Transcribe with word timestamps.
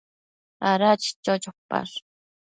Ada 0.69 0.89
chicho 1.01 1.33
chopash? 1.43 1.95